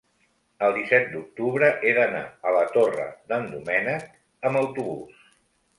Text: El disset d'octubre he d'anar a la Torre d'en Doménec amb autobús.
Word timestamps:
El 0.67 0.71
disset 0.77 1.05
d'octubre 1.11 1.69
he 1.89 1.93
d'anar 1.99 2.23
a 2.53 2.57
la 2.59 2.65
Torre 2.79 3.07
d'en 3.33 3.47
Doménec 3.55 4.13
amb 4.51 4.65
autobús. 4.65 5.27